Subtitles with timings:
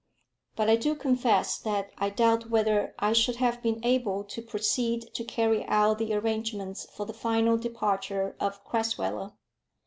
[0.55, 5.13] But I do confess that I doubt whether I should have been able to proceed
[5.13, 9.33] to carry out the arrangements for the final departure of Crasweller.